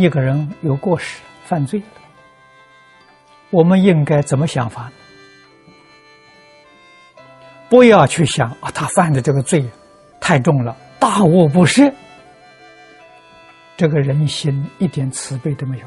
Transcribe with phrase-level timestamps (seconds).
[0.00, 1.86] 一个人有过失犯罪了，
[3.50, 4.92] 我们应该怎么想法呢？
[7.68, 9.68] 不要去想啊，他犯的这个罪
[10.18, 11.92] 太重了，大恶不赦。
[13.76, 15.86] 这个人心一点慈悲都没有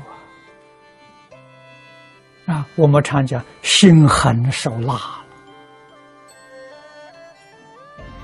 [2.47, 2.55] 啊！
[2.55, 4.93] 啊，我们常讲心狠手辣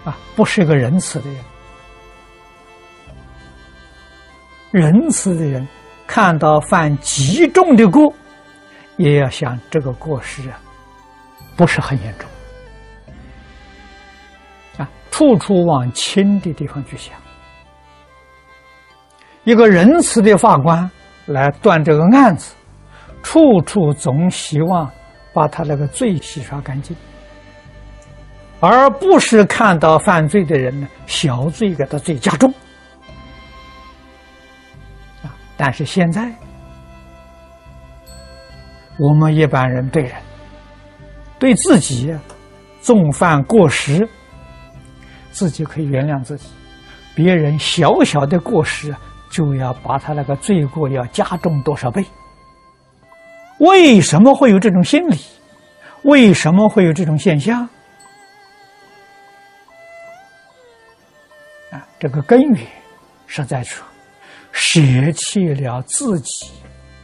[0.05, 1.43] 啊，不是一个仁慈的人。
[4.71, 5.67] 仁慈的人
[6.11, 8.11] 看到犯极重的过，
[8.97, 10.59] 也要想这个过失啊，
[11.55, 12.27] 不是很严重
[14.79, 17.13] 啊，处处往轻的地方去想。
[19.43, 20.89] 一个仁慈的法官
[21.27, 22.55] 来断这个案子，
[23.21, 24.89] 处处总希望
[25.31, 26.97] 把他那个罪洗刷干净，
[28.59, 32.51] 而不是看到犯罪的人呢，小罪给他罪加重。
[35.61, 36.33] 但是现在，
[38.97, 40.13] 我们一般人对人、
[41.37, 42.17] 对自己
[42.79, 44.07] 纵犯过失，
[45.31, 46.47] 自己可以原谅自己；
[47.13, 48.95] 别人小小的过失，
[49.29, 52.05] 就要把他那个罪过要加重多少倍？
[53.57, 55.17] 为什么会有这种心理？
[56.03, 57.67] 为什么会有这种现象？
[61.73, 62.65] 啊，这个根源
[63.27, 63.83] 是在处。
[64.51, 64.79] 舍
[65.13, 66.51] 弃了自己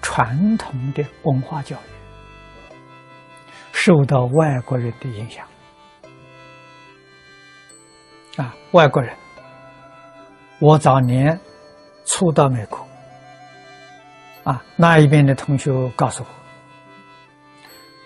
[0.02, 2.76] 传统的文化教育，
[3.72, 5.46] 受到外国人的影响
[8.38, 8.54] 啊！
[8.72, 9.16] 外国人，
[10.60, 11.40] 我早年
[12.06, 12.86] 初到美国
[14.44, 16.30] 啊，那一边的同学告诉我，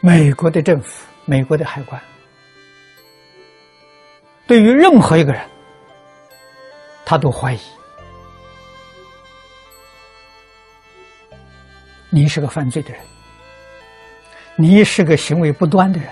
[0.01, 1.99] 美国的政府、美国的海关，
[4.47, 5.41] 对于任何一个人，
[7.05, 7.59] 他都怀疑。
[12.09, 13.01] 你是个犯罪的人，
[14.55, 16.09] 你是个行为不端的人，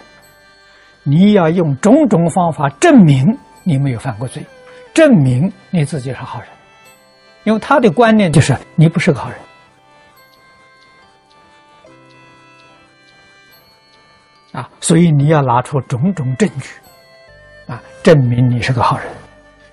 [1.04, 3.26] 你要用种种方法证明
[3.64, 4.46] 你没有犯过罪，
[4.94, 6.50] 证明你自己是好人，
[7.44, 9.40] 因为他的观念就是你不是个好人。
[14.54, 16.70] 啊，所以你要拿出种种证据
[17.68, 19.08] 啊，证明你是个好人，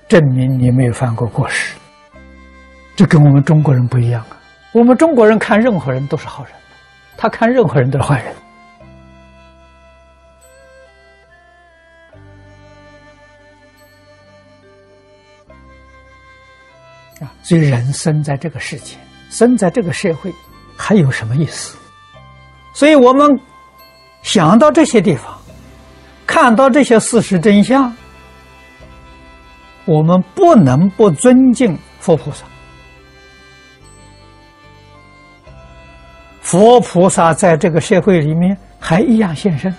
[0.08, 1.74] 证明你没有犯过过失，
[2.96, 4.36] 这跟我们中国人不一样啊。
[4.74, 6.52] 我们中国人看任何人都是好人，
[7.16, 8.34] 他看任何人都是坏人。
[17.20, 18.96] 啊，所以人生在这个世界，
[19.30, 20.34] 生在这个社会，
[20.76, 21.78] 还有什么意思？
[22.72, 23.30] 所以我们
[24.22, 25.38] 想到这些地方，
[26.26, 27.94] 看到这些事实真相，
[29.84, 32.44] 我们不能不尊敬佛菩萨。
[36.54, 39.74] 佛菩萨在这个社会里面还一样现身，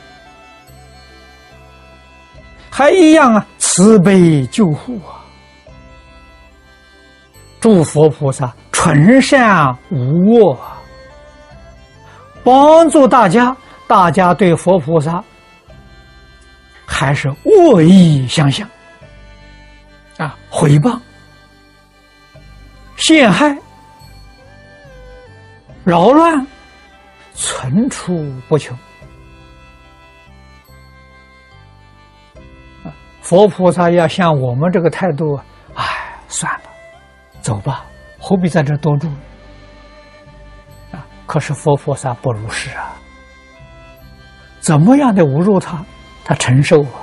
[2.70, 5.24] 还一样啊慈悲救护啊！
[7.62, 10.60] 诸佛菩萨纯善无恶，
[12.44, 13.56] 帮助大家，
[13.88, 15.24] 大家对佛菩萨
[16.86, 18.68] 还是恶意相向
[20.18, 21.00] 啊，诽谤、
[22.98, 23.58] 陷害、
[25.86, 26.46] 扰乱。
[27.36, 28.76] 层出不穷
[33.22, 35.40] 佛菩萨要像我们这个态度，
[35.74, 35.84] 哎，
[36.28, 36.70] 算了，
[37.42, 37.84] 走吧，
[38.20, 39.08] 何必在这多住？
[40.92, 41.06] 啊！
[41.26, 42.94] 可是佛菩萨不如是啊，
[44.60, 45.84] 怎么样的侮辱他，
[46.24, 47.02] 他承受啊。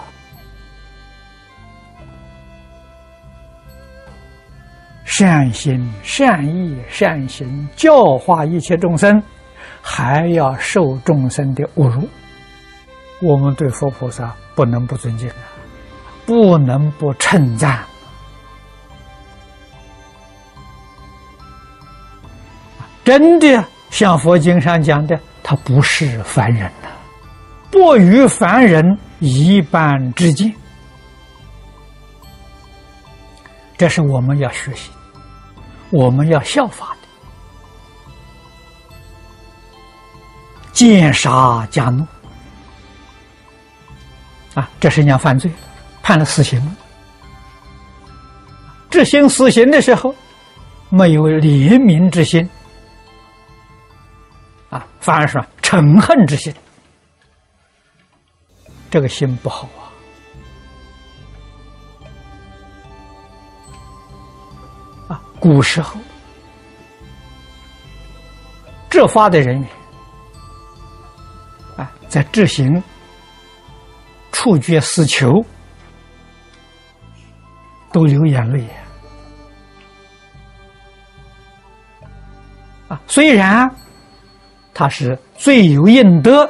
[5.04, 9.22] 善心、善意、善行，教化一切众生。
[9.82, 12.08] 还要受众生的侮辱，
[13.20, 15.42] 我们对佛菩萨不能不尊敬啊，
[16.24, 17.84] 不能不称赞。
[23.04, 26.88] 真的像佛经上讲的，他不是凡人呐，
[27.70, 30.54] 不与凡人一般之见，
[33.76, 34.90] 这是我们要学习，
[35.90, 36.96] 我们要效法。
[40.72, 42.06] 见杀加怒
[44.54, 44.68] 啊！
[44.80, 45.50] 这是人家犯罪，
[46.02, 46.60] 判了死刑。
[48.90, 50.14] 执行死刑的时候，
[50.90, 52.48] 没有怜悯之心
[54.68, 56.54] 啊，反而是嗔恨之心。
[58.90, 59.66] 这个心不好
[65.08, 65.14] 啊！
[65.14, 65.98] 啊，古时候
[68.90, 69.68] 执法的人员
[71.76, 72.82] 啊，在执行
[74.30, 75.44] 处决死囚，
[77.92, 78.66] 都流眼泪
[82.88, 83.00] 啊！
[83.06, 83.70] 虽然
[84.74, 86.48] 他是罪有应得，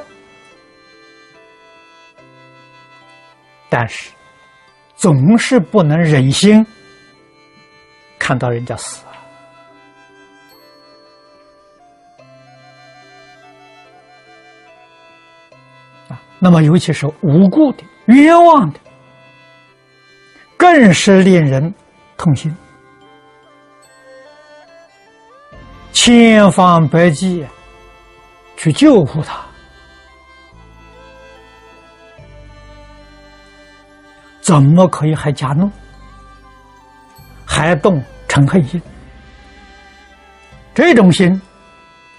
[3.69, 4.11] 但是
[4.97, 6.65] 总是不能忍心
[8.19, 9.05] 看到人家死。
[16.45, 18.81] 那么，尤其是无辜的、冤枉的，
[20.57, 21.73] 更是令人
[22.17, 22.53] 痛心，
[25.93, 27.47] 千方百计
[28.57, 29.41] 去救护他，
[34.41, 35.71] 怎么可以还加怒，
[37.47, 38.83] 还动嗔恨心？
[40.75, 41.41] 这种心，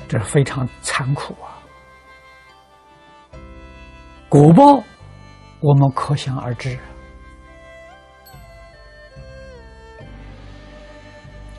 [0.08, 1.60] 这是非常残酷啊！
[4.34, 4.84] 果报，
[5.60, 6.76] 我们可想而知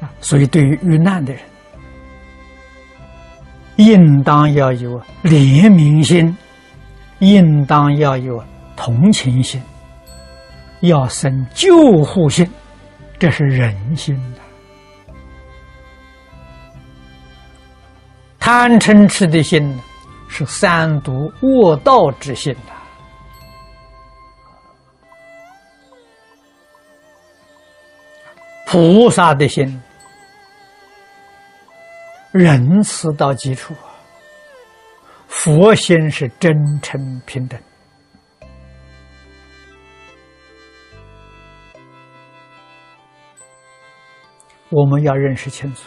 [0.01, 0.11] 啊！
[0.21, 1.41] 所以，对于遇难的人，
[3.77, 6.37] 应当要有怜悯心，
[7.21, 8.43] 应当要有
[8.75, 9.63] 同情心，
[10.81, 12.45] 要生救护心，
[13.21, 14.41] 这是人心的。
[18.41, 19.63] 贪嗔痴的心。
[20.37, 22.73] 是三毒恶道之心的，
[28.67, 29.81] 菩萨的心，
[32.33, 33.73] 仁慈到极处，
[35.29, 36.53] 佛心是真
[36.83, 37.57] 诚平等，
[44.71, 45.83] 我们要认识清楚，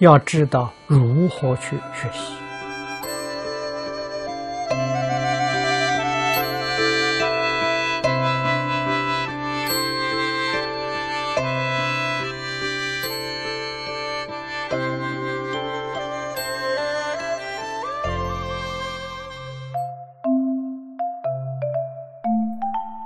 [0.00, 2.49] 要知道如何去学习。